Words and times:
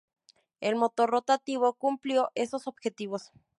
El 0.61 0.77
motor 0.77 1.11
rotativo 1.11 1.73
cumplió 1.75 2.31
esos 2.33 2.65
objetivos. 2.65 3.29